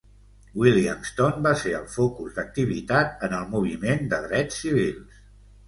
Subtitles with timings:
[0.61, 5.25] Williamston va ser el focus d'activitat en el moviment de drets civils.